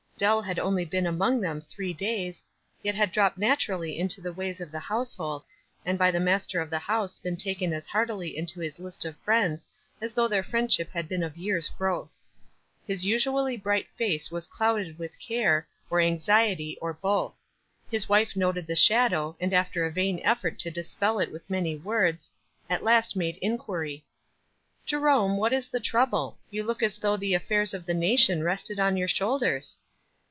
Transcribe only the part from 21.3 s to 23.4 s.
with man} 7 words, at last made